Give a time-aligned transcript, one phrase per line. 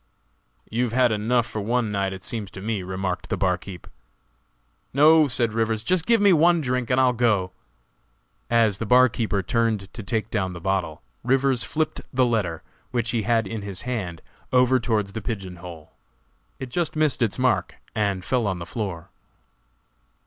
[0.67, 3.91] "You have had enough for one night, it seems to me," remarked the barkeeper.
[4.95, 7.51] "No," said Rivers, "just give me one drink and I'll go!"
[8.49, 13.21] As the barkeeper turned to take down the bottle, Rivers flipped the letter, which he
[13.21, 15.91] had in his hand, over towards the pigeon hole;
[16.57, 19.11] it just missed its mark and fell on the floor.